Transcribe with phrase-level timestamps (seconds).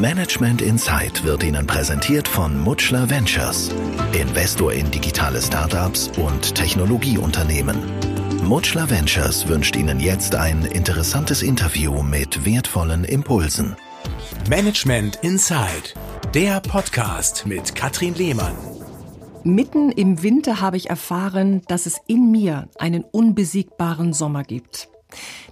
[0.00, 3.70] Management Insight wird Ihnen präsentiert von Mutschler Ventures,
[4.18, 7.76] Investor in digitale Startups und Technologieunternehmen.
[8.42, 13.76] Mutschler Ventures wünscht Ihnen jetzt ein interessantes Interview mit wertvollen Impulsen.
[14.48, 15.94] Management Insight,
[16.32, 18.54] der Podcast mit Katrin Lehmann.
[19.44, 24.88] Mitten im Winter habe ich erfahren, dass es in mir einen unbesiegbaren Sommer gibt.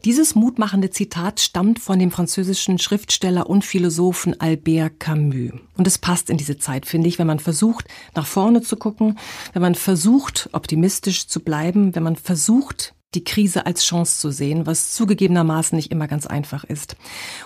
[0.04, 5.52] Dieses mutmachende Zitat stammt von dem französischen Schriftsteller und Philosophen Albert Camus.
[5.76, 9.18] Und es passt in diese Zeit, finde ich, wenn man versucht, nach vorne zu gucken,
[9.52, 14.66] wenn man versucht, optimistisch zu bleiben, wenn man versucht, die Krise als Chance zu sehen,
[14.66, 16.96] was zugegebenermaßen nicht immer ganz einfach ist.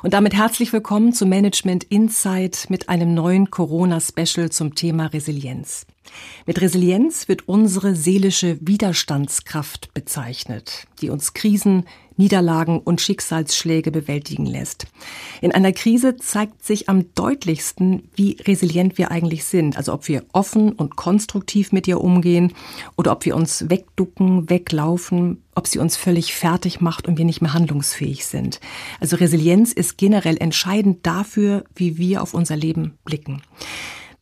[0.02, 5.86] Und damit herzlich willkommen zu Management Insight mit einem neuen Corona-Special zum Thema Resilienz.
[6.46, 11.84] Mit Resilienz wird unsere seelische Widerstandskraft bezeichnet, die uns Krisen,
[12.16, 14.86] Niederlagen und Schicksalsschläge bewältigen lässt.
[15.40, 20.24] In einer Krise zeigt sich am deutlichsten, wie resilient wir eigentlich sind, also ob wir
[20.32, 22.52] offen und konstruktiv mit ihr umgehen
[22.96, 27.42] oder ob wir uns wegducken, weglaufen, ob sie uns völlig fertig macht und wir nicht
[27.42, 28.60] mehr handlungsfähig sind.
[29.00, 33.42] Also Resilienz ist generell entscheidend dafür, wie wir auf unser Leben blicken.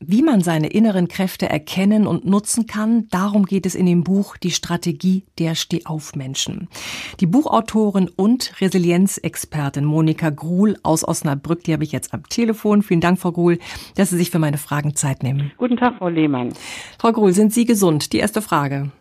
[0.03, 4.39] Wie man seine inneren Kräfte erkennen und nutzen kann, darum geht es in dem Buch
[4.39, 6.69] Die Strategie der Stehaufmenschen.
[7.21, 12.81] Die Buchautorin und Resilienzexpertin Monika Gruhl aus Osnabrück, die habe ich jetzt am Telefon.
[12.81, 13.59] Vielen Dank, Frau Gruhl,
[13.95, 15.53] dass Sie sich für meine Fragen Zeit nehmen.
[15.59, 16.55] Guten Tag, Frau Lehmann.
[16.99, 18.15] Frau Gruhl, sind Sie gesund?
[18.15, 18.93] Die erste Frage.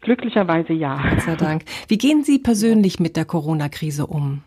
[0.00, 1.10] Glücklicherweise ja.
[1.10, 1.64] Gott sei Dank.
[1.88, 4.42] Wie gehen Sie persönlich mit der Corona-Krise um?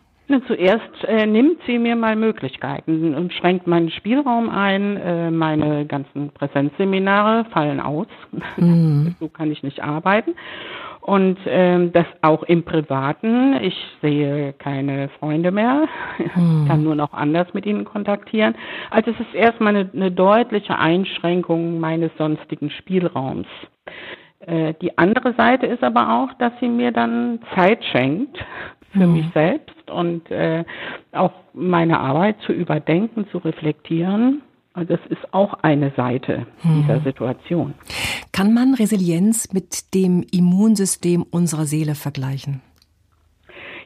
[0.46, 4.96] Zuerst äh, nimmt sie mir mal Möglichkeiten und schränkt meinen Spielraum ein.
[4.96, 8.06] Äh, meine ganzen Präsenzseminare fallen aus.
[8.56, 9.14] Mhm.
[9.20, 10.34] so kann ich nicht arbeiten.
[11.00, 13.54] Und ähm, das auch im Privaten.
[13.60, 15.88] Ich sehe keine Freunde mehr,
[16.36, 16.66] mhm.
[16.68, 18.54] kann nur noch anders mit ihnen kontaktieren.
[18.90, 23.48] Also es ist erstmal eine, eine deutliche Einschränkung meines sonstigen Spielraums.
[24.46, 28.38] Äh, die andere Seite ist aber auch, dass sie mir dann Zeit schenkt
[28.92, 29.12] für mhm.
[29.12, 30.64] mich selbst und äh,
[31.12, 34.42] auch meine Arbeit zu überdenken, zu reflektieren.
[34.74, 36.82] Also das ist auch eine Seite mhm.
[36.82, 37.74] dieser Situation.
[38.32, 42.62] Kann man Resilienz mit dem Immunsystem unserer Seele vergleichen?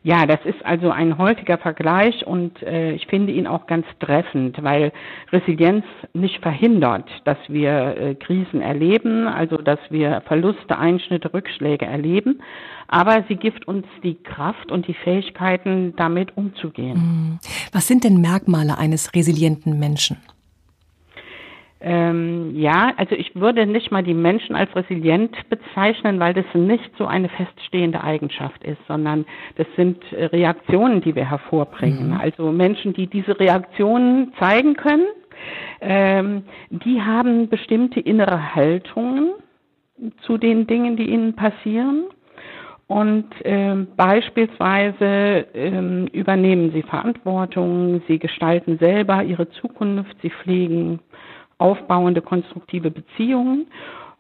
[0.07, 4.63] Ja, das ist also ein häufiger Vergleich und äh, ich finde ihn auch ganz treffend,
[4.63, 4.93] weil
[5.33, 12.41] Resilienz nicht verhindert, dass wir äh, Krisen erleben, also dass wir Verluste, Einschnitte, Rückschläge erleben,
[12.87, 16.95] aber sie gibt uns die Kraft und die Fähigkeiten, damit umzugehen.
[16.95, 17.39] Hm.
[17.73, 20.19] Was sind denn Merkmale eines resilienten Menschen?
[21.79, 26.91] Ähm, ja, also ich würde nicht mal die Menschen als resilient bezeichnen, weil das nicht
[26.97, 29.27] so eine feststehende Eigenschaft ist, sondern
[29.57, 32.11] das sind äh, Reaktionen, die wir hervorbringen.
[32.11, 32.21] Mhm.
[32.21, 35.07] Also Menschen, die diese Reaktionen zeigen können,
[35.83, 39.33] ähm, die haben bestimmte innere Haltungen
[40.23, 42.05] zu den Dingen, die ihnen passieren.
[42.89, 51.01] Und ähm, beispielsweise ähm, übernehmen sie Verantwortung, sie gestalten selber ihre Zukunft, sie pflegen
[51.59, 53.67] aufbauende, konstruktive Beziehungen.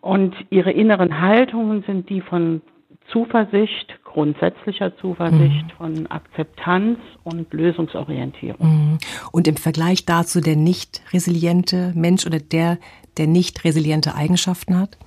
[0.00, 2.62] Und ihre inneren Haltungen sind die von
[3.10, 5.76] Zuversicht, grundsätzlicher Zuversicht, mhm.
[5.76, 8.66] von Akzeptanz und Lösungsorientierung.
[8.66, 8.98] Mhm.
[9.32, 12.78] Und im Vergleich dazu der nicht resiliente Mensch oder der,
[13.16, 14.98] der nicht resiliente Eigenschaften hat?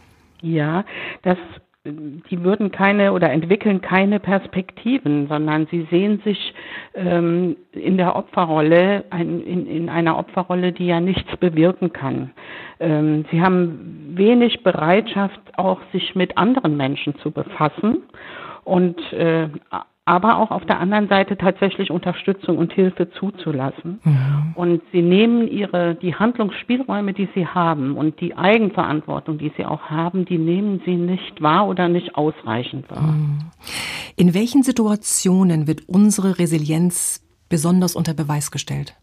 [0.41, 0.85] Ja,
[1.23, 1.37] das
[1.91, 6.53] die würden keine oder entwickeln keine Perspektiven, sondern sie sehen sich
[6.95, 12.31] ähm, in der Opferrolle, ein, in, in einer Opferrolle, die ja nichts bewirken kann.
[12.79, 18.03] Ähm, sie haben wenig Bereitschaft, auch sich mit anderen Menschen zu befassen
[18.63, 19.49] und äh,
[20.09, 23.99] aber auch auf der anderen Seite tatsächlich Unterstützung und Hilfe zuzulassen.
[24.03, 24.53] Mhm.
[24.55, 29.83] Und sie nehmen ihre, die Handlungsspielräume, die sie haben und die Eigenverantwortung, die sie auch
[29.83, 33.03] haben, die nehmen sie nicht wahr oder nicht ausreichend wahr.
[33.03, 33.37] Mhm.
[34.15, 38.95] In welchen Situationen wird unsere Resilienz besonders unter Beweis gestellt?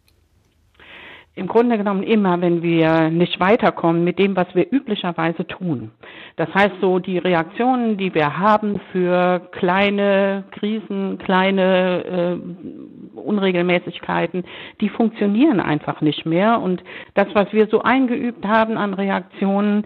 [1.36, 5.90] Im Grunde genommen immer, wenn wir nicht weiterkommen mit dem, was wir üblicherweise tun.
[6.36, 12.40] Das heißt so, die Reaktionen, die wir haben für kleine Krisen, kleine
[13.14, 14.44] äh, Unregelmäßigkeiten,
[14.80, 16.58] die funktionieren einfach nicht mehr.
[16.60, 16.82] Und
[17.12, 19.84] das, was wir so eingeübt haben an Reaktionen,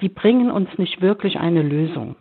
[0.00, 2.16] die bringen uns nicht wirklich eine Lösung.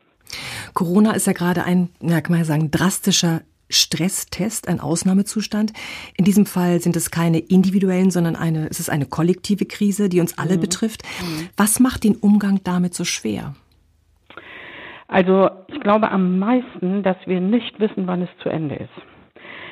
[0.73, 3.39] Corona ist ja gerade ein, ja, kann man ja sagen, drastischer
[3.69, 5.73] Stresstest, ein Ausnahmezustand.
[6.17, 10.21] In diesem Fall sind es keine individuellen, sondern eine, es ist eine kollektive Krise, die
[10.21, 10.61] uns alle mhm.
[10.61, 11.03] betrifft.
[11.21, 11.49] Mhm.
[11.57, 13.55] Was macht den Umgang damit so schwer?
[15.07, 18.89] Also ich glaube am meisten, dass wir nicht wissen, wann es zu Ende ist.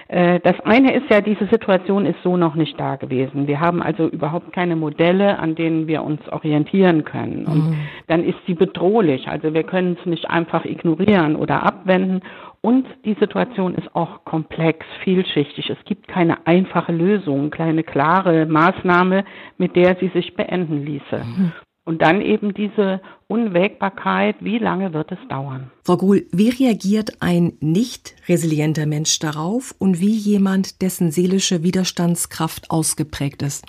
[0.07, 3.47] Äh, das eine ist ja, diese Situation ist so noch nicht da gewesen.
[3.47, 7.45] Wir haben also überhaupt keine Modelle, an denen wir uns orientieren können.
[7.45, 7.75] Und mhm.
[8.07, 9.27] dann ist sie bedrohlich.
[9.27, 12.21] Also wir können es nicht einfach ignorieren oder abwenden.
[12.65, 15.69] Und die Situation ist auch komplex, vielschichtig.
[15.69, 19.25] Es gibt keine einfache Lösung, keine klare Maßnahme,
[19.57, 21.25] mit der sie sich beenden ließe.
[21.25, 21.51] Mhm.
[21.83, 25.71] Und dann eben diese Unwägbarkeit, wie lange wird es dauern?
[25.83, 32.71] Frau Gruhl, wie reagiert ein nicht resilienter Mensch darauf und wie jemand, dessen seelische Widerstandskraft
[32.71, 33.65] ausgeprägt ist?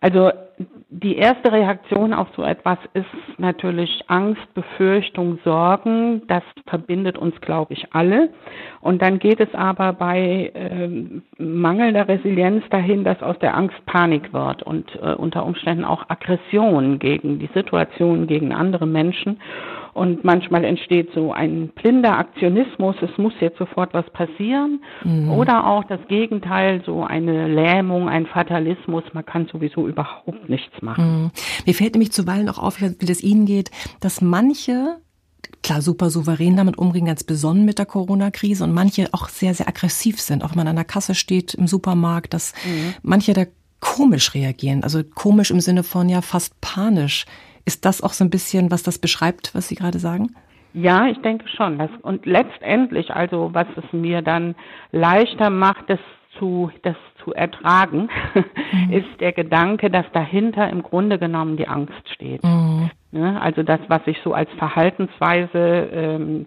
[0.00, 0.32] Also
[0.90, 3.06] die erste Reaktion auf so etwas ist
[3.38, 6.22] natürlich Angst, Befürchtung, Sorgen.
[6.28, 8.30] Das verbindet uns, glaube ich, alle.
[8.80, 14.32] Und dann geht es aber bei äh, mangelnder Resilienz dahin, dass aus der Angst Panik
[14.32, 19.40] wird und äh, unter Umständen auch Aggression gegen die Situation, gegen andere Menschen.
[19.94, 24.82] Und manchmal entsteht so ein blinder Aktionismus, es muss jetzt sofort was passieren.
[25.04, 25.30] Mhm.
[25.30, 31.22] Oder auch das Gegenteil, so eine Lähmung, ein Fatalismus, man kann sowieso überhaupt nichts machen.
[31.22, 31.30] Mhm.
[31.64, 33.70] Mir fällt nämlich zuweilen auch auf, wie das Ihnen geht,
[34.00, 34.96] dass manche
[35.62, 39.68] klar super souverän damit umgehen, ganz besonnen mit der Corona-Krise und manche auch sehr, sehr
[39.68, 40.44] aggressiv sind.
[40.44, 42.94] Auch wenn man an der Kasse steht im Supermarkt, dass mhm.
[43.02, 43.44] manche da
[43.80, 44.82] komisch reagieren.
[44.82, 47.26] Also komisch im Sinne von ja fast panisch.
[47.64, 50.34] Ist das auch so ein bisschen, was das beschreibt, was Sie gerade sagen?
[50.74, 51.80] Ja, ich denke schon.
[52.02, 54.56] Und letztendlich, also was es mir dann
[54.90, 56.00] leichter macht, das
[56.38, 58.08] zu, das zu ertragen,
[58.72, 58.92] mhm.
[58.92, 62.42] ist der Gedanke, dass dahinter im Grunde genommen die Angst steht.
[62.42, 62.90] Mhm.
[63.12, 66.46] Ja, also das, was ich so als Verhaltensweise ähm,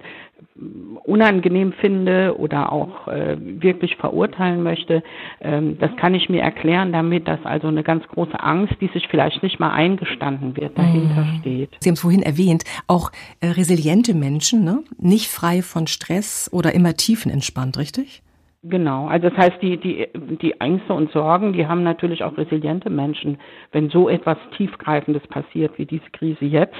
[1.03, 5.03] unangenehm finde oder auch äh, wirklich verurteilen möchte,
[5.39, 9.07] ähm, das kann ich mir erklären damit, dass also eine ganz große Angst, die sich
[9.07, 11.39] vielleicht nicht mal eingestanden wird, dahinter mhm.
[11.39, 11.77] steht.
[11.79, 14.83] Sie haben es vorhin erwähnt, auch äh, resiliente Menschen, ne?
[14.97, 18.23] nicht frei von Stress oder immer tiefenentspannt, richtig?
[18.69, 20.07] Genau, also das heißt, die, die,
[20.41, 23.37] die Ängste und Sorgen, die haben natürlich auch resiliente Menschen,
[23.71, 26.75] wenn so etwas Tiefgreifendes passiert wie diese Krise jetzt.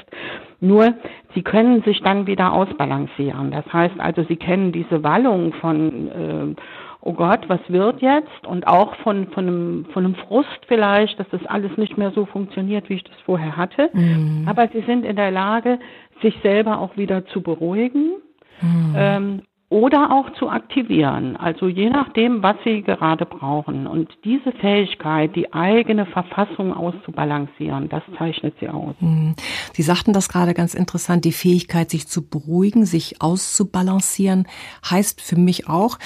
[0.60, 0.96] Nur,
[1.36, 3.52] sie können sich dann wieder ausbalancieren.
[3.52, 6.56] Das heißt also, sie kennen diese Wallung von, äh,
[7.02, 8.46] oh Gott, was wird jetzt?
[8.48, 12.26] Und auch von, von, einem, von einem Frust vielleicht, dass das alles nicht mehr so
[12.26, 13.90] funktioniert, wie ich das vorher hatte.
[13.94, 14.46] Mhm.
[14.48, 15.80] Aber sie sind in der Lage,
[16.22, 18.16] sich selber auch wieder zu beruhigen.
[18.62, 18.96] Mhm.
[18.96, 23.86] Ähm, oder auch zu aktivieren, also je nachdem, was Sie gerade brauchen.
[23.86, 28.96] Und diese Fähigkeit, die eigene Verfassung auszubalancieren, das zeichnet Sie aus.
[29.00, 29.36] Hm.
[29.74, 34.48] Sie sagten das gerade ganz interessant, die Fähigkeit, sich zu beruhigen, sich auszubalancieren,
[34.90, 36.00] heißt für mich auch,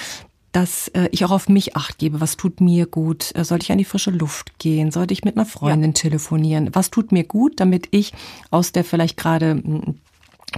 [0.52, 2.20] dass äh, ich auch auf mich acht gebe.
[2.20, 3.32] Was tut mir gut?
[3.36, 4.92] Äh, sollte ich an die frische Luft gehen?
[4.92, 5.94] Sollte ich mit einer Freundin ja.
[5.94, 6.72] telefonieren?
[6.74, 8.12] Was tut mir gut, damit ich
[8.50, 10.00] aus der vielleicht gerade hm,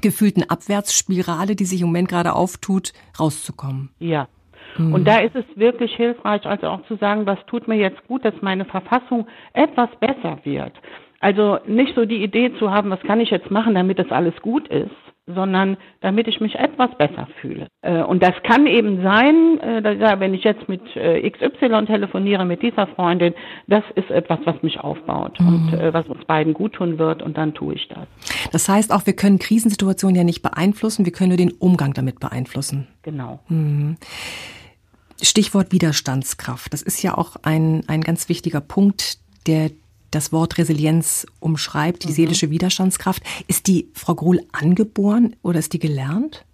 [0.01, 3.89] gefühlten Abwärtsspirale, die sich im Moment gerade auftut, rauszukommen.
[3.99, 4.27] Ja.
[4.77, 4.93] Mhm.
[4.93, 8.25] Und da ist es wirklich hilfreich, also auch zu sagen, was tut mir jetzt gut,
[8.25, 10.73] dass meine Verfassung etwas besser wird.
[11.19, 14.35] Also nicht so die Idee zu haben, was kann ich jetzt machen, damit das alles
[14.41, 14.91] gut ist,
[15.25, 17.67] sondern damit ich mich etwas besser fühle.
[17.81, 22.61] Äh, und das kann eben sein, äh, wenn ich jetzt mit äh, XY telefoniere, mit
[22.61, 23.33] dieser Freundin,
[23.67, 25.47] das ist etwas, was mich aufbaut mhm.
[25.47, 28.05] und was uns beiden gut tun wird und dann tue ich das.
[28.53, 32.19] Das heißt auch, wir können Krisensituationen ja nicht beeinflussen, wir können nur den Umgang damit
[32.19, 32.87] beeinflussen.
[33.01, 33.39] Genau.
[33.49, 33.97] Mhm.
[35.19, 36.71] Stichwort Widerstandskraft.
[36.71, 39.17] Das ist ja auch ein, ein ganz wichtiger Punkt,
[39.47, 39.71] der
[40.11, 42.13] das Wort Resilienz umschreibt, die mhm.
[42.13, 43.23] seelische Widerstandskraft.
[43.47, 46.45] Ist die Frau Gruhl angeboren oder ist die gelernt?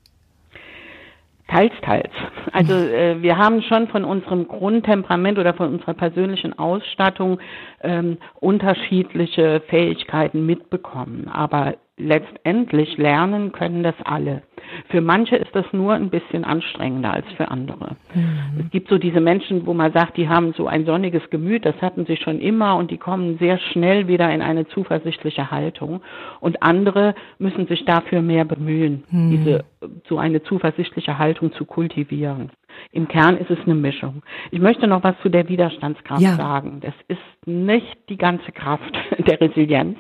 [1.49, 2.11] Teils, teils.
[2.53, 7.39] Also äh, wir haben schon von unserem Grundtemperament oder von unserer persönlichen Ausstattung
[7.81, 11.27] ähm, unterschiedliche Fähigkeiten mitbekommen.
[11.27, 14.41] Aber letztendlich lernen können das alle.
[14.89, 17.97] Für manche ist das nur ein bisschen anstrengender als für andere.
[18.13, 18.61] Mhm.
[18.65, 21.79] Es gibt so diese Menschen, wo man sagt, die haben so ein sonniges Gemüt, das
[21.81, 26.01] hatten sie schon immer und die kommen sehr schnell wieder in eine zuversichtliche Haltung.
[26.39, 29.31] Und andere müssen sich dafür mehr bemühen, mhm.
[29.31, 29.65] diese
[30.07, 32.51] so eine zuversichtliche Haltung zu kultivieren.
[32.91, 34.23] Im Kern ist es eine Mischung.
[34.51, 36.35] Ich möchte noch was zu der Widerstandskraft ja.
[36.35, 36.79] sagen.
[36.81, 39.97] Das ist nicht die ganze Kraft der Resilienz,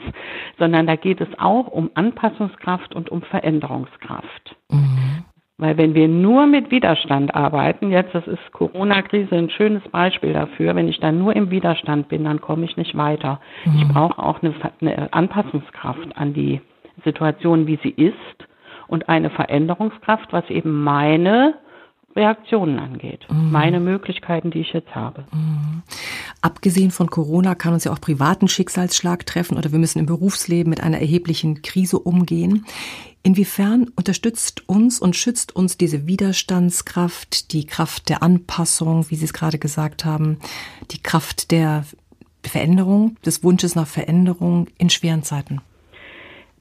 [0.57, 4.55] sondern da geht es auch um Anpassungskraft und um Veränderungskraft.
[4.69, 5.23] Mhm.
[5.59, 10.73] Weil wenn wir nur mit Widerstand arbeiten, jetzt das ist Corona-Krise ein schönes Beispiel dafür,
[10.73, 13.41] wenn ich dann nur im Widerstand bin, dann komme ich nicht weiter.
[13.65, 13.75] Mhm.
[13.75, 16.61] Ich brauche auch eine, eine Anpassungskraft an die
[17.03, 18.47] Situation, wie sie ist
[18.87, 21.55] und eine Veränderungskraft, was eben meine
[22.15, 23.25] Reaktionen angeht.
[23.29, 23.51] Mhm.
[23.51, 25.25] Meine Möglichkeiten, die ich jetzt habe.
[25.31, 25.83] Mhm.
[26.41, 30.69] Abgesehen von Corona kann uns ja auch privaten Schicksalsschlag treffen oder wir müssen im Berufsleben
[30.69, 32.65] mit einer erheblichen Krise umgehen.
[33.21, 39.33] Inwiefern unterstützt uns und schützt uns diese Widerstandskraft, die Kraft der Anpassung, wie Sie es
[39.33, 40.39] gerade gesagt haben,
[40.91, 41.83] die Kraft der
[42.43, 45.61] Veränderung, des Wunsches nach Veränderung in schweren Zeiten?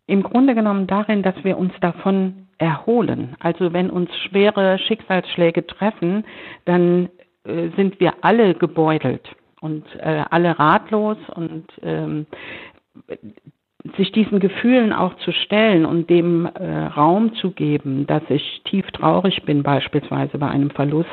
[0.08, 3.36] Im Grunde genommen darin, dass wir uns davon erholen.
[3.40, 6.24] Also wenn uns schwere Schicksalsschläge treffen,
[6.64, 7.10] dann
[7.44, 9.28] äh, sind wir alle gebeutelt
[9.60, 12.26] und äh, alle ratlos und ähm,
[13.96, 18.86] sich diesen Gefühlen auch zu stellen und dem äh, Raum zu geben, dass ich tief
[18.90, 21.08] traurig bin, beispielsweise bei einem Verlust,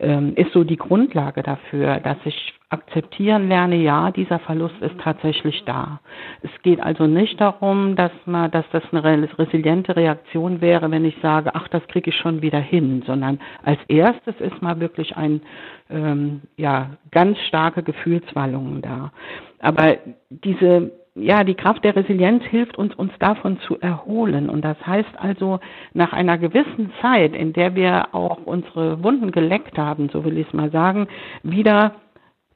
[0.00, 5.62] ähm, ist so die Grundlage dafür, dass ich akzeptieren lerne, ja, dieser Verlust ist tatsächlich
[5.64, 6.00] da.
[6.42, 11.16] Es geht also nicht darum, dass man, dass das eine resiliente Reaktion wäre, wenn ich
[11.22, 15.42] sage, ach, das kriege ich schon wieder hin, sondern als erstes ist mal wirklich ein,
[15.88, 19.12] ähm, ja, ganz starke Gefühlswallungen da.
[19.60, 19.96] Aber
[20.30, 24.50] diese ja, die Kraft der Resilienz hilft uns, uns davon zu erholen.
[24.50, 25.60] Und das heißt also,
[25.92, 30.48] nach einer gewissen Zeit, in der wir auch unsere Wunden geleckt haben, so will ich
[30.48, 31.06] es mal sagen,
[31.44, 31.94] wieder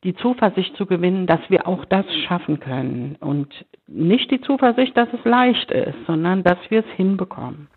[0.05, 3.17] die Zuversicht zu gewinnen, dass wir auch das schaffen können.
[3.21, 3.49] Und
[3.87, 7.69] nicht die Zuversicht, dass es leicht ist, sondern dass wir es hinbekommen.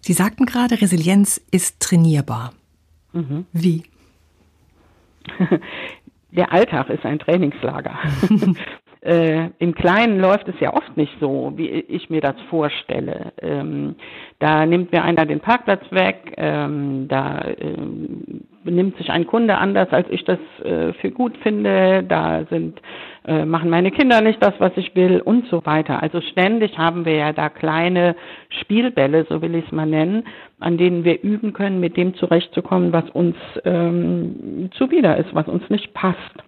[0.00, 2.52] Sie sagten gerade, Resilienz ist trainierbar.
[3.12, 3.46] Mhm.
[3.52, 3.84] Wie?
[6.32, 7.96] Der Alltag ist ein Trainingslager.
[9.04, 13.32] Äh, Im Kleinen läuft es ja oft nicht so, wie ich mir das vorstelle.
[13.42, 13.96] Ähm,
[14.38, 19.90] da nimmt mir einer den Parkplatz weg, ähm, da ähm, benimmt sich ein Kunde anders,
[19.90, 22.80] als ich das äh, für gut finde, da sind
[23.26, 26.02] äh, machen meine Kinder nicht das, was ich will und so weiter.
[26.02, 28.16] Also ständig haben wir ja da kleine
[28.60, 30.24] Spielbälle, so will ich es mal nennen,
[30.60, 35.68] an denen wir üben können, mit dem zurechtzukommen, was uns ähm, zuwider ist, was uns
[35.68, 36.42] nicht passt.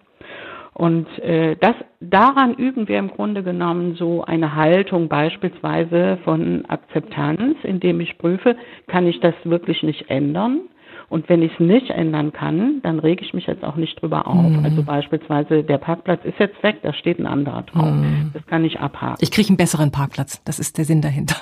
[0.77, 7.57] Und äh, das daran üben wir im Grunde genommen so eine Haltung beispielsweise von Akzeptanz,
[7.63, 8.55] indem ich prüfe,
[8.85, 10.59] kann ich das wirklich nicht ändern?
[11.09, 14.27] Und wenn ich es nicht ändern kann, dann rege ich mich jetzt auch nicht drüber
[14.27, 14.51] auf.
[14.51, 14.65] Mhm.
[14.65, 17.95] Also beispielsweise der Parkplatz ist jetzt weg, da steht ein anderer drauf.
[17.95, 18.29] Mhm.
[18.35, 19.17] Das kann ich abhaken.
[19.21, 20.43] Ich kriege einen besseren Parkplatz.
[20.43, 21.37] Das ist der Sinn dahinter.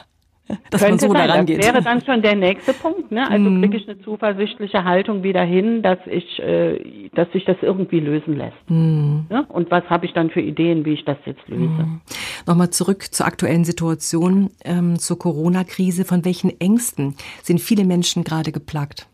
[0.69, 1.27] dass man so sein.
[1.27, 1.59] daran geht.
[1.59, 3.11] Das wäre dann schon der nächste Punkt.
[3.11, 3.29] Ne?
[3.29, 3.61] Also mm.
[3.61, 8.37] kriege ich eine zuversichtliche Haltung wieder hin, dass ich, äh, dass sich das irgendwie lösen
[8.37, 8.69] lässt.
[8.69, 9.21] Mm.
[9.29, 9.45] Ne?
[9.49, 11.63] Und was habe ich dann für Ideen, wie ich das jetzt löse?
[11.63, 12.01] Mm.
[12.45, 16.05] Nochmal zurück zur aktuellen Situation, ähm, zur Corona-Krise.
[16.05, 19.07] Von welchen Ängsten sind viele Menschen gerade geplagt?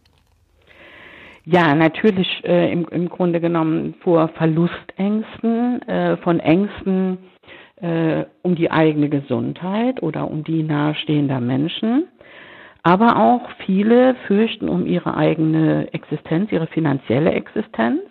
[1.46, 7.18] Ja, natürlich äh, im, im Grunde genommen vor Verlustängsten, äh, von Ängsten,
[7.82, 12.08] äh, um die eigene Gesundheit oder um die nahestehender Menschen.
[12.84, 18.02] Aber auch viele fürchten um ihre eigene Existenz, ihre finanzielle Existenz.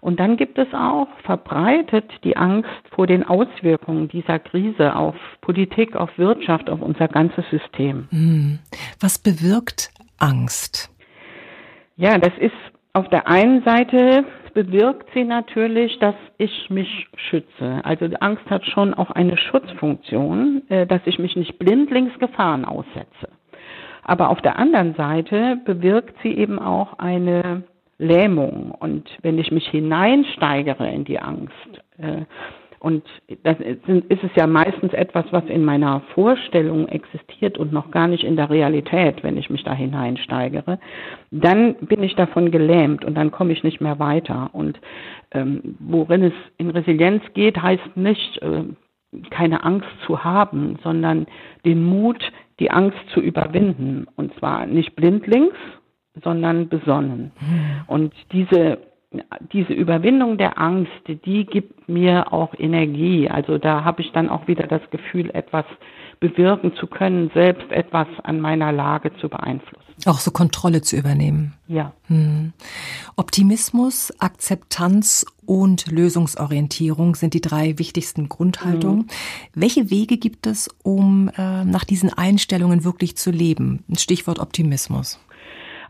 [0.00, 5.94] Und dann gibt es auch verbreitet die Angst vor den Auswirkungen dieser Krise auf Politik,
[5.94, 8.08] auf Wirtschaft, auf unser ganzes System.
[8.10, 8.58] Hm.
[8.98, 10.90] Was bewirkt Angst?
[11.96, 12.52] Ja, das ist
[12.94, 17.80] auf der einen Seite bewirkt sie natürlich, dass ich mich schütze.
[17.84, 22.64] Also die Angst hat schon auch eine Schutzfunktion, äh, dass ich mich nicht blindlings Gefahren
[22.64, 23.28] aussetze.
[24.04, 27.62] Aber auf der anderen Seite bewirkt sie eben auch eine
[27.98, 28.72] Lähmung.
[28.72, 31.54] Und wenn ich mich hineinsteigere in die Angst,
[31.98, 32.22] äh,
[32.82, 33.04] und
[33.44, 38.24] das ist es ja meistens etwas, was in meiner Vorstellung existiert und noch gar nicht
[38.24, 40.80] in der Realität, wenn ich mich da hineinsteigere.
[41.30, 44.50] Dann bin ich davon gelähmt und dann komme ich nicht mehr weiter.
[44.52, 44.80] Und
[45.30, 48.64] ähm, worin es in Resilienz geht, heißt nicht, äh,
[49.30, 51.26] keine Angst zu haben, sondern
[51.64, 54.08] den Mut, die Angst zu überwinden.
[54.16, 55.54] Und zwar nicht blindlings,
[56.20, 57.30] sondern besonnen.
[57.40, 57.84] Mhm.
[57.86, 58.78] Und diese
[59.52, 63.28] diese Überwindung der Angst, die gibt mir auch Energie.
[63.28, 65.64] Also da habe ich dann auch wieder das Gefühl, etwas
[66.20, 69.82] bewirken zu können, selbst etwas an meiner Lage zu beeinflussen.
[70.06, 71.54] Auch so Kontrolle zu übernehmen.
[71.66, 71.92] Ja.
[72.06, 72.52] Hm.
[73.16, 79.00] Optimismus, Akzeptanz und Lösungsorientierung sind die drei wichtigsten Grundhaltungen.
[79.00, 79.06] Mhm.
[79.54, 83.84] Welche Wege gibt es, um äh, nach diesen Einstellungen wirklich zu leben?
[83.96, 85.20] Stichwort Optimismus.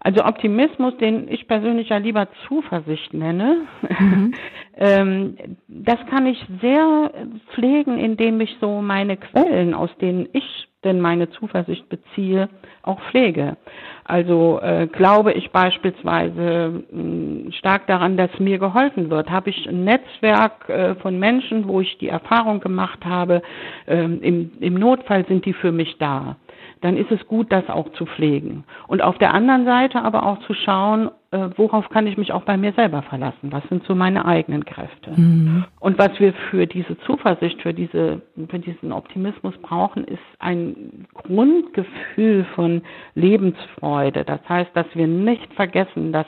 [0.05, 3.69] Also Optimismus, den ich persönlich ja lieber Zuversicht nenne,
[4.01, 4.35] mhm.
[4.77, 5.37] ähm,
[5.69, 7.13] das kann ich sehr
[7.55, 12.49] pflegen, indem ich so meine Quellen, aus denen ich denn meine Zuversicht beziehe,
[12.83, 13.57] auch pflege.
[14.05, 19.31] Also äh, glaube ich beispielsweise mh, hm, stark daran, dass mir geholfen wird.
[19.31, 23.43] Habe ich ein Netzwerk äh, von Menschen, wo ich die Erfahrung gemacht habe,
[23.87, 26.37] äh, im, im Notfall sind die für mich da
[26.83, 28.65] dann ist es gut, das auch zu pflegen.
[28.89, 32.43] Und auf der anderen Seite aber auch zu schauen, äh, worauf kann ich mich auch
[32.43, 33.53] bei mir selber verlassen?
[33.53, 35.13] Was sind so meine eigenen Kräfte?
[35.13, 35.65] Mhm.
[35.81, 42.45] Und was wir für diese Zuversicht, für diese, für diesen Optimismus brauchen, ist ein Grundgefühl
[42.55, 42.83] von
[43.15, 44.25] Lebensfreude.
[44.25, 46.27] Das heißt, dass wir nicht vergessen, dass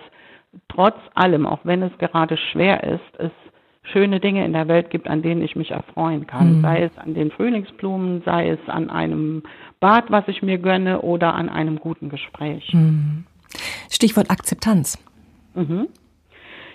[0.68, 3.32] trotz allem, auch wenn es gerade schwer ist, es
[3.84, 6.58] schöne Dinge in der Welt gibt, an denen ich mich erfreuen kann.
[6.58, 6.62] Mhm.
[6.62, 9.42] Sei es an den Frühlingsblumen, sei es an einem
[9.80, 12.72] Bad, was ich mir gönne oder an einem guten Gespräch.
[12.72, 13.24] Mhm.
[13.90, 14.98] Stichwort Akzeptanz.
[15.54, 15.88] Mhm.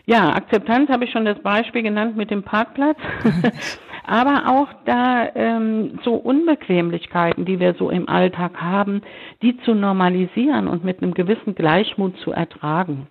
[0.06, 2.98] Ja, Akzeptanz habe ich schon das Beispiel genannt mit dem Parkplatz.
[4.06, 9.02] Aber auch da ähm, so Unbequemlichkeiten, die wir so im Alltag haben,
[9.44, 13.08] die zu normalisieren und mit einem gewissen Gleichmut zu ertragen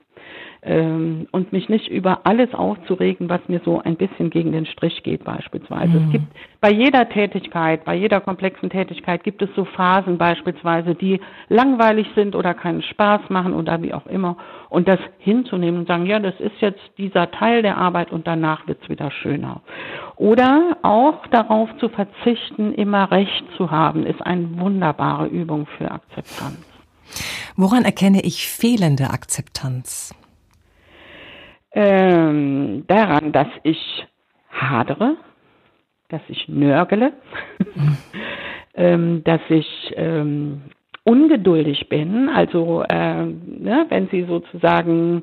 [0.62, 5.02] ähm, und mich nicht über alles aufzuregen, was mir so ein bisschen gegen den Strich
[5.02, 5.98] geht beispielsweise.
[5.98, 6.04] Mhm.
[6.06, 6.24] Es gibt
[6.60, 12.34] bei jeder Tätigkeit, bei jeder komplexen Tätigkeit gibt es so Phasen beispielsweise, die langweilig sind
[12.34, 14.36] oder keinen Spaß machen oder wie auch immer
[14.68, 18.66] und das hinzunehmen und sagen, ja, das ist jetzt dieser Teil der Arbeit und danach
[18.66, 19.60] wird's wieder schöner.
[20.16, 26.58] Oder auch darauf zu verzichten, immer Recht zu haben, ist eine wunderbare Übung für Akzeptanz.
[27.56, 30.14] Woran erkenne ich fehlende Akzeptanz?
[31.72, 34.06] Ähm, daran, dass ich
[34.50, 35.16] hadere,
[36.08, 37.12] dass ich nörgele,
[38.74, 40.62] ähm, dass ich ähm,
[41.08, 45.22] ungeduldig bin, also äh, ne, wenn Sie sozusagen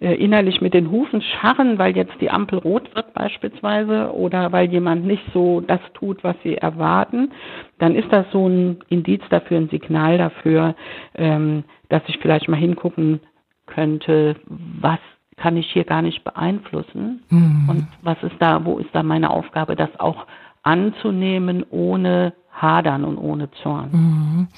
[0.00, 4.70] äh, innerlich mit den Hufen scharren, weil jetzt die Ampel rot wird beispielsweise oder weil
[4.70, 7.32] jemand nicht so das tut, was Sie erwarten,
[7.78, 10.76] dann ist das so ein Indiz dafür, ein Signal dafür,
[11.16, 13.20] ähm, dass ich vielleicht mal hingucken
[13.66, 15.00] könnte, was
[15.36, 17.22] kann ich hier gar nicht beeinflussen.
[17.28, 17.68] Mhm.
[17.68, 20.26] Und was ist da, wo ist da meine Aufgabe, das auch
[20.62, 23.90] anzunehmen, ohne Hadern und ohne Zorn.
[23.92, 24.48] Mhm.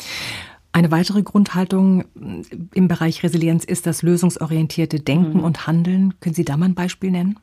[0.73, 2.04] Eine weitere Grundhaltung
[2.75, 5.45] im Bereich Resilienz ist das lösungsorientierte Denken mhm.
[5.45, 6.21] und Handeln.
[6.21, 7.38] Können Sie da mal ein Beispiel nennen?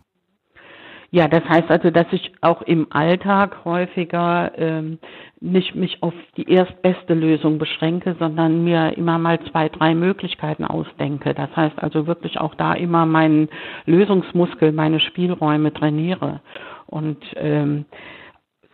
[1.13, 4.97] Ja, das heißt also, dass ich auch im Alltag häufiger ähm,
[5.39, 11.35] nicht mich auf die erstbeste Lösung beschränke, sondern mir immer mal zwei, drei Möglichkeiten ausdenke.
[11.35, 13.49] Das heißt also wirklich auch da immer meinen
[13.85, 16.41] Lösungsmuskel, meine Spielräume trainiere
[16.87, 17.85] und ähm,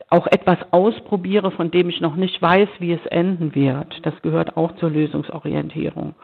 [0.09, 3.99] auch etwas ausprobiere, von dem ich noch nicht weiß, wie es enden wird.
[4.03, 6.15] Das gehört auch zur Lösungsorientierung.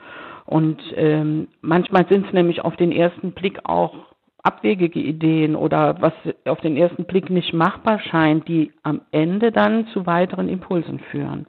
[0.45, 4.14] Und ähm, manchmal sind es nämlich auf den ersten Blick auch
[4.45, 6.13] abwegige Ideen oder was
[6.45, 11.47] auf den ersten Blick nicht machbar scheint, die am Ende dann zu weiteren Impulsen führen.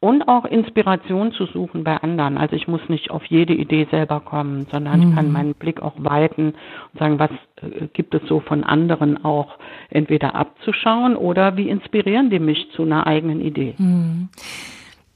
[0.00, 2.36] Und auch Inspiration zu suchen bei anderen.
[2.36, 5.08] Also ich muss nicht auf jede Idee selber kommen, sondern mhm.
[5.08, 5.32] ich kann mhm.
[5.32, 6.54] meinen Blick auch weiten
[6.92, 9.58] und sagen, was äh, gibt es so von anderen auch
[9.90, 13.74] entweder abzuschauen oder wie inspirieren die mich zu einer eigenen Idee.
[13.78, 14.28] Mhm.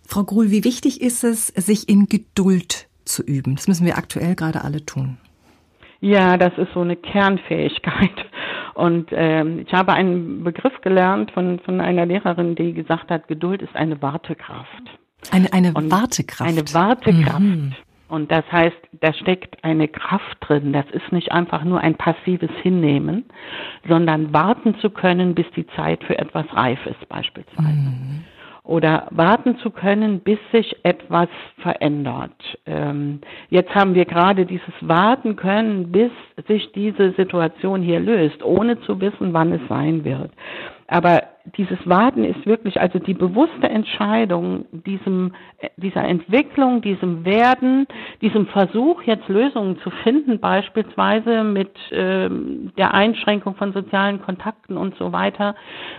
[0.07, 3.57] Frau Gruhl, wie wichtig ist es, sich in Geduld zu üben?
[3.57, 5.19] Das müssen wir aktuell gerade alle tun.
[6.01, 8.27] Ja, das ist so eine Kernfähigkeit.
[8.75, 13.63] Und ähm, ich habe einen Begriff gelernt von, von einer Lehrerin, die gesagt hat, Geduld
[13.63, 14.83] ist eine Wartekraft.
[15.31, 16.51] Eine, eine Und Wartekraft.
[16.51, 17.41] Eine Wartekraft.
[17.41, 17.73] Mhm.
[18.09, 20.73] Und das heißt, da steckt eine Kraft drin.
[20.73, 23.25] Das ist nicht einfach nur ein passives Hinnehmen,
[23.89, 27.73] sondern warten zu können, bis die Zeit für etwas reif ist, beispielsweise.
[27.73, 28.25] Mhm
[28.67, 32.33] oder warten zu können, bis sich etwas verändert.
[32.67, 36.11] Ähm, jetzt haben wir gerade dieses Warten können, bis
[36.49, 40.31] sich diese Situation hier löst, ohne zu wissen, wann es sein wird.
[40.89, 41.23] Aber
[41.57, 45.33] dieses Warten ist wirklich also die bewusste Entscheidung, diesem,
[45.77, 47.87] dieser Entwicklung, diesem Werden,
[48.21, 54.97] diesem Versuch, jetzt Lösungen zu finden, beispielsweise mit ähm, der Einschränkung von sozialen Kontakten und
[54.97, 55.55] so weiter.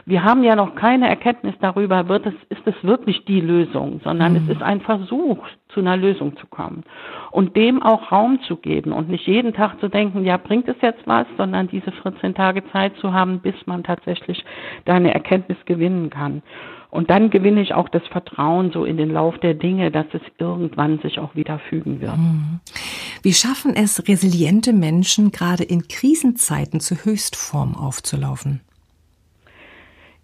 [0.06, 4.34] Wir haben ja noch keine Erkenntnis darüber, wird es, ist es wirklich die Lösung, sondern
[4.34, 4.38] mhm.
[4.38, 6.84] es ist ein Versuch, zu einer Lösung zu kommen.
[7.32, 10.78] Und dem auch Raum zu geben und nicht jeden Tag zu denken, ja, bringt es
[10.82, 14.44] jetzt was, sondern diese 14 Tage Zeit zu haben, bis man tatsächlich
[14.86, 16.42] da eine Erkenntnis gewinnen kann.
[16.90, 20.22] Und dann gewinne ich auch das Vertrauen so in den Lauf der Dinge, dass es
[20.38, 22.18] irgendwann sich auch wieder fügen wird.
[22.18, 22.60] Mhm.
[23.22, 28.62] Wie schaffen es resiliente Menschen, gerade in Krisenzeiten zur Höchstform aufzulaufen?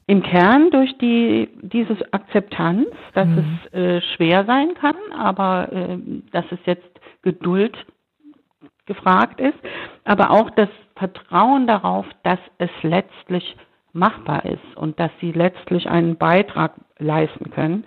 [0.06, 3.60] Im Kern durch die dieses Akzeptanz, dass mhm.
[3.72, 5.98] es äh, schwer sein kann, aber äh,
[6.32, 7.78] dass es jetzt Geduld
[8.86, 9.58] gefragt ist,
[10.04, 13.56] aber auch das Vertrauen darauf, dass es letztlich
[13.94, 17.86] machbar ist und dass sie letztlich einen Beitrag leisten können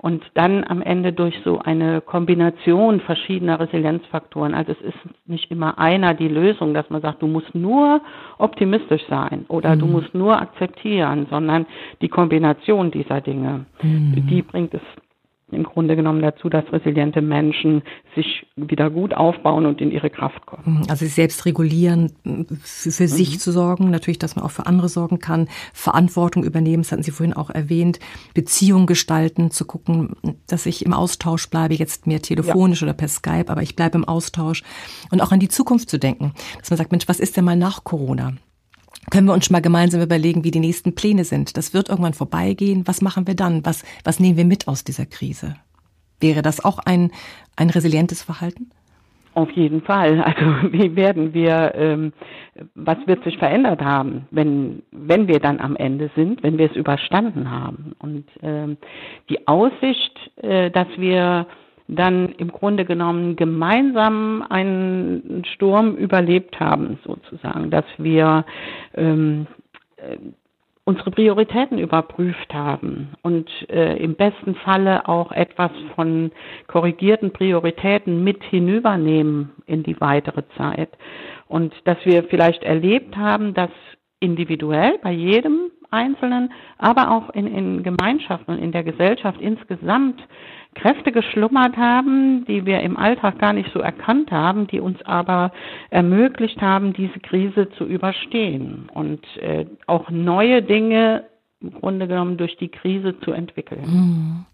[0.00, 5.78] und dann am Ende durch so eine Kombination verschiedener Resilienzfaktoren, also es ist nicht immer
[5.78, 8.00] einer die Lösung, dass man sagt, du musst nur
[8.38, 9.80] optimistisch sein oder mhm.
[9.80, 11.66] du musst nur akzeptieren, sondern
[12.00, 14.26] die Kombination dieser Dinge, mhm.
[14.28, 14.82] die bringt es
[15.50, 17.82] im Grunde genommen dazu, dass resiliente Menschen
[18.14, 20.62] sich wieder gut aufbauen und in ihre Kraft kommen.
[20.64, 22.12] Mhm, also sich selbst regulieren,
[22.62, 23.08] für, für mhm.
[23.08, 27.02] sich zu sorgen, natürlich, dass man auch für andere sorgen kann, Verantwortung übernehmen, das hatten
[27.02, 27.98] Sie vorhin auch erwähnt,
[28.34, 32.88] Beziehungen gestalten, zu gucken, dass ich im Austausch bleibe, jetzt mehr telefonisch ja.
[32.88, 34.62] oder per Skype, aber ich bleibe im Austausch
[35.10, 37.56] und auch an die Zukunft zu denken, dass man sagt, Mensch, was ist denn mal
[37.56, 38.34] nach Corona?
[39.10, 41.56] Können wir uns schon mal gemeinsam überlegen, wie die nächsten Pläne sind.
[41.56, 42.86] Das wird irgendwann vorbeigehen.
[42.86, 43.64] Was machen wir dann?
[43.64, 45.56] Was, was nehmen wir mit aus dieser Krise?
[46.20, 47.10] Wäre das auch ein,
[47.56, 48.70] ein resilientes Verhalten?
[49.34, 50.20] Auf jeden Fall.
[50.20, 50.40] Also
[50.72, 52.12] wie werden wir, ähm,
[52.74, 56.76] was wird sich verändert haben, wenn, wenn wir dann am Ende sind, wenn wir es
[56.76, 57.94] überstanden haben?
[58.00, 58.78] Und ähm,
[59.28, 61.46] die Aussicht, äh, dass wir
[61.88, 68.44] dann im Grunde genommen gemeinsam einen Sturm überlebt haben, sozusagen, dass wir
[68.94, 69.46] ähm,
[69.96, 70.18] äh,
[70.84, 76.30] unsere Prioritäten überprüft haben und äh, im besten Falle auch etwas von
[76.66, 80.88] korrigierten Prioritäten mit hinübernehmen in die weitere Zeit.
[81.46, 83.70] Und dass wir vielleicht erlebt haben, dass
[84.20, 90.20] individuell bei jedem Einzelnen, aber auch in, in Gemeinschaften und in der Gesellschaft insgesamt
[90.74, 95.52] Kräfte geschlummert haben, die wir im Alltag gar nicht so erkannt haben, die uns aber
[95.90, 101.24] ermöglicht haben, diese Krise zu überstehen und äh, auch neue Dinge
[101.60, 103.84] im Grunde genommen durch die Krise zu entwickeln.
[103.84, 104.46] Hm.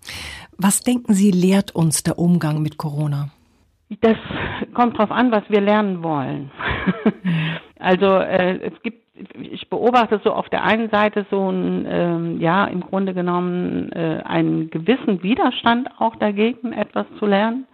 [0.57, 3.31] Was denken Sie, lehrt uns der Umgang mit Corona?
[4.01, 4.17] Das
[4.73, 6.51] kommt darauf an, was wir lernen wollen.
[7.79, 9.05] Also äh, es gibt
[9.41, 14.21] ich beobachte so auf der einen Seite so ein, ähm, ja, im Grunde genommen äh,
[14.25, 17.67] einen gewissen Widerstand auch dagegen, etwas zu lernen.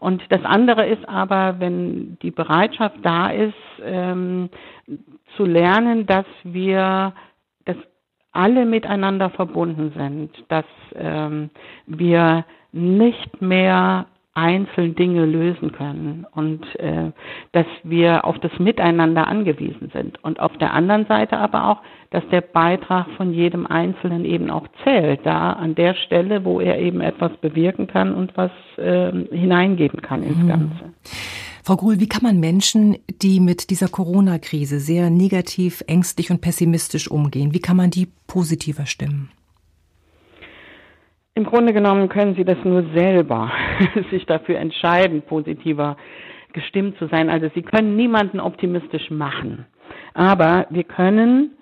[0.00, 4.50] Und das andere ist aber, wenn die Bereitschaft da ist, ähm,
[5.36, 7.12] zu lernen, dass wir,
[7.64, 7.76] dass
[8.32, 10.66] alle miteinander verbunden sind, dass
[10.96, 11.50] ähm,
[11.86, 17.10] wir nicht mehr einzeln Dinge lösen können und äh,
[17.52, 20.22] dass wir auf das Miteinander angewiesen sind.
[20.22, 21.78] Und auf der anderen Seite aber auch,
[22.10, 26.78] dass der Beitrag von jedem Einzelnen eben auch zählt, da an der Stelle, wo er
[26.78, 30.48] eben etwas bewirken kann und was äh, hineingeben kann ins mhm.
[30.48, 30.92] Ganze.
[31.64, 37.10] Frau Gruhl, wie kann man Menschen, die mit dieser Corona-Krise sehr negativ, ängstlich und pessimistisch
[37.10, 39.30] umgehen, wie kann man die positiver stimmen?
[41.38, 43.52] Im Grunde genommen können Sie das nur selber
[44.10, 45.96] sich dafür entscheiden, positiver
[46.52, 47.30] gestimmt zu sein.
[47.30, 49.64] Also Sie können niemanden optimistisch machen.
[50.14, 51.52] Aber wir können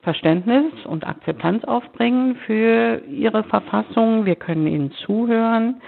[0.00, 4.26] Verständnis und Akzeptanz aufbringen für Ihre Verfassung.
[4.26, 5.80] Wir können Ihnen zuhören.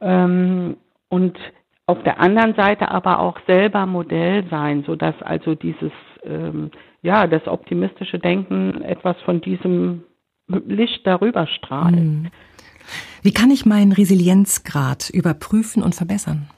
[0.00, 0.78] Ähm,
[1.10, 1.36] und
[1.84, 5.92] auf der anderen Seite aber auch selber Modell sein, sodass also dieses,
[6.24, 6.70] ähm,
[7.02, 10.04] ja, das optimistische Denken etwas von diesem
[10.48, 11.96] Licht darüber strahlt.
[11.96, 12.30] Mhm.
[13.22, 16.48] Wie kann ich meinen Resilienzgrad überprüfen und verbessern?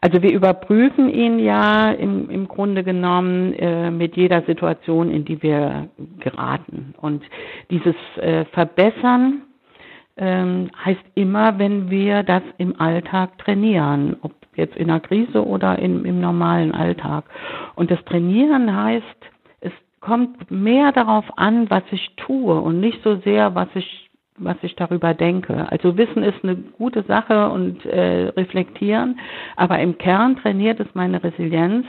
[0.00, 5.42] Also wir überprüfen ihn ja im, im Grunde genommen äh, mit jeder Situation, in die
[5.42, 5.88] wir
[6.20, 6.94] geraten.
[7.00, 7.24] Und
[7.70, 9.42] dieses äh, Verbessern
[10.16, 15.78] ähm, heißt immer, wenn wir das im Alltag trainieren, ob jetzt in einer Krise oder
[15.78, 17.24] in, im normalen Alltag.
[17.74, 19.04] Und das Trainieren heißt,
[20.06, 24.04] kommt mehr darauf an, was ich tue und nicht so sehr, was ich
[24.38, 25.66] was ich darüber denke.
[25.72, 29.18] Also Wissen ist eine gute Sache und äh, reflektieren,
[29.56, 31.86] aber im Kern trainiert es meine Resilienz,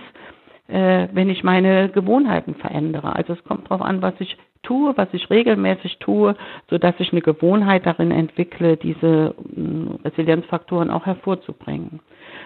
[0.69, 3.13] äh, wenn ich meine Gewohnheiten verändere.
[3.13, 6.35] Also es kommt darauf an, was ich tue, was ich regelmäßig tue,
[6.69, 11.99] so dass ich eine Gewohnheit darin entwickle, diese äh, Resilienzfaktoren auch hervorzubringen.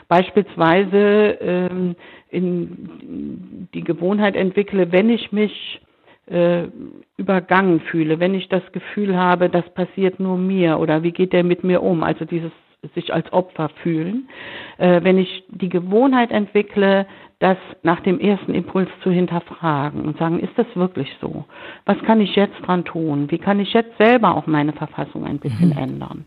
[0.08, 1.96] Beispielsweise ähm,
[2.30, 5.82] in die Gewohnheit entwickle, wenn ich mich
[6.28, 6.68] äh,
[7.18, 11.44] übergangen fühle, wenn ich das Gefühl habe, das passiert nur mir oder wie geht der
[11.44, 12.52] mit mir um, also dieses
[12.96, 14.28] sich als Opfer fühlen,
[14.78, 17.06] äh, wenn ich die Gewohnheit entwickle,
[17.42, 21.46] das nach dem ersten Impuls zu hinterfragen und sagen, ist das wirklich so?
[21.86, 23.32] Was kann ich jetzt dran tun?
[23.32, 25.78] Wie kann ich jetzt selber auch meine Verfassung ein bisschen mhm.
[25.78, 26.26] ändern?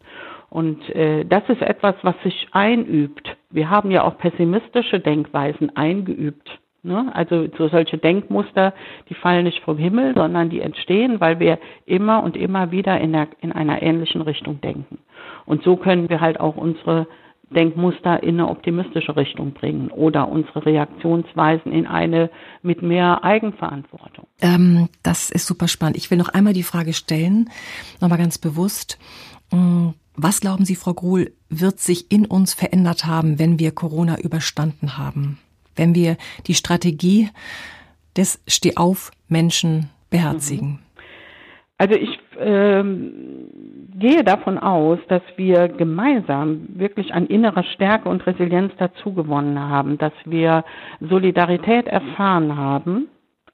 [0.51, 3.37] Und äh, das ist etwas, was sich einübt.
[3.51, 7.11] Wir haben ja auch pessimistische Denkweisen eingeübt Ne?
[7.15, 8.75] Also so solche Denkmuster,
[9.09, 13.13] die fallen nicht vom Himmel, sondern die entstehen, weil wir immer und immer wieder in,
[13.13, 14.99] der, in einer ähnlichen Richtung denken.
[15.47, 17.07] Und so können wir halt auch unsere
[17.55, 22.31] Denkmuster in eine optimistische Richtung bringen oder unsere Reaktionsweisen in eine
[22.63, 24.27] mit mehr Eigenverantwortung.
[24.43, 25.97] Ähm, das ist super spannend.
[25.97, 27.49] Ich will noch einmal die Frage stellen,
[28.01, 28.99] nochmal ganz bewusst.
[29.51, 34.19] Hm, was glauben Sie, Frau Gruhl, wird sich in uns verändert haben, wenn wir Corona
[34.21, 35.39] überstanden haben?
[35.77, 37.31] wenn wir die Strategie
[38.17, 40.81] des Stehauf-Menschen beherzigen?
[41.79, 43.49] Also ich ähm,
[43.99, 50.13] gehe davon aus, dass wir gemeinsam wirklich an innerer Stärke und Resilienz dazugewonnen haben, dass
[50.25, 50.65] wir
[51.01, 53.09] Solidarität erfahren haben,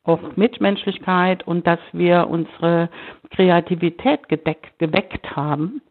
[0.04, 2.88] auch Mitmenschlichkeit und dass wir unsere
[3.30, 5.82] Kreativität gedeckt, geweckt haben,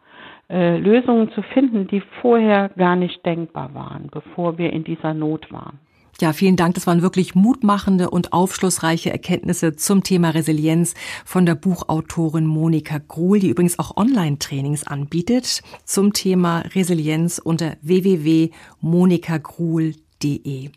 [0.50, 5.52] äh, Lösungen zu finden, die vorher gar nicht denkbar waren, bevor wir in dieser Not
[5.52, 5.80] waren.
[6.20, 6.76] Ja, vielen Dank.
[6.76, 13.40] Das waren wirklich mutmachende und aufschlussreiche Erkenntnisse zum Thema Resilienz von der Buchautorin Monika Gruhl,
[13.40, 20.70] die übrigens auch Online-Trainings anbietet zum Thema Resilienz unter www.monikagruhl.de www.ecom.de.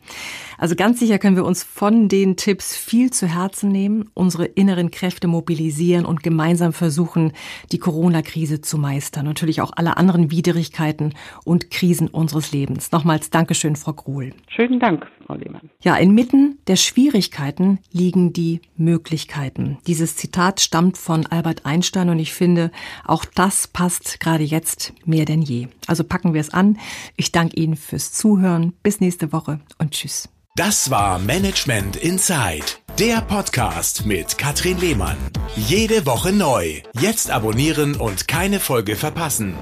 [0.58, 4.90] Also ganz sicher können wir uns von den Tipps viel zu Herzen nehmen, unsere inneren
[4.90, 7.32] Kräfte mobilisieren und gemeinsam versuchen,
[7.72, 9.24] die Corona-Krise zu meistern.
[9.24, 12.92] Natürlich auch alle anderen Widrigkeiten und Krisen unseres Lebens.
[12.92, 14.34] Nochmals Dankeschön, Frau Gruhl.
[14.48, 15.70] Schönen Dank, Frau Lehmann.
[15.82, 19.78] Ja, inmitten der Schwierigkeiten liegen die Möglichkeiten.
[19.86, 22.70] Dieses Zitat stammt von Albert Einstein und ich finde,
[23.04, 25.68] auch das passt gerade jetzt mehr denn je.
[25.86, 26.78] Also packen wir es an.
[27.16, 28.74] Ich danke Ihnen fürs Zuhören.
[28.82, 30.28] Bis nächste Woche und tschüss.
[30.54, 32.66] Das war Management Inside,
[32.98, 35.16] der Podcast mit Katrin Lehmann.
[35.56, 36.82] Jede Woche neu.
[37.00, 39.54] Jetzt abonnieren und keine Folge verpassen.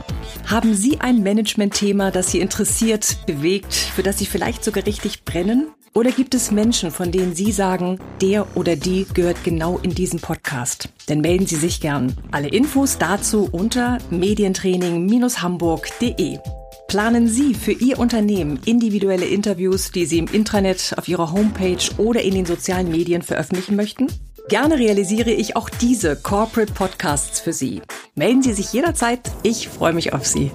[0.47, 5.69] Haben Sie ein Management-Thema, das Sie interessiert, bewegt, für das Sie vielleicht sogar richtig brennen?
[5.95, 10.19] Oder gibt es Menschen, von denen Sie sagen, der oder die gehört genau in diesen
[10.19, 10.89] Podcast?
[11.07, 12.17] Dann melden Sie sich gern.
[12.33, 16.41] Alle Infos dazu unter medientraining-hamburg.de.
[16.91, 22.21] Planen Sie für Ihr Unternehmen individuelle Interviews, die Sie im Intranet, auf Ihrer Homepage oder
[22.21, 24.09] in den sozialen Medien veröffentlichen möchten?
[24.49, 27.81] Gerne realisiere ich auch diese Corporate Podcasts für Sie.
[28.17, 29.21] Melden Sie sich jederzeit.
[29.45, 30.51] Ich freue mich auf Sie.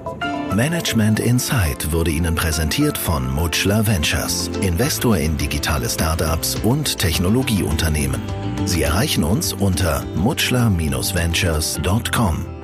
[0.53, 8.21] Management Insight wurde Ihnen präsentiert von Mutschler Ventures, Investor in digitale Startups und Technologieunternehmen.
[8.65, 12.54] Sie erreichen uns unter mutschler-ventures.com.